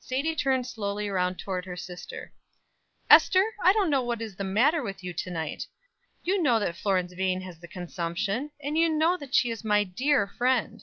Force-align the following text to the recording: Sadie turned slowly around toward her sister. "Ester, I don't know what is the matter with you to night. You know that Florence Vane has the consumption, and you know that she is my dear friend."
Sadie 0.00 0.34
turned 0.34 0.66
slowly 0.66 1.06
around 1.06 1.38
toward 1.38 1.64
her 1.64 1.76
sister. 1.76 2.32
"Ester, 3.08 3.54
I 3.62 3.72
don't 3.72 3.90
know 3.90 4.02
what 4.02 4.20
is 4.20 4.34
the 4.34 4.42
matter 4.42 4.82
with 4.82 5.04
you 5.04 5.12
to 5.14 5.30
night. 5.30 5.68
You 6.24 6.42
know 6.42 6.58
that 6.58 6.74
Florence 6.74 7.12
Vane 7.12 7.42
has 7.42 7.60
the 7.60 7.68
consumption, 7.68 8.50
and 8.60 8.76
you 8.76 8.88
know 8.88 9.16
that 9.16 9.36
she 9.36 9.52
is 9.52 9.62
my 9.62 9.84
dear 9.84 10.26
friend." 10.26 10.82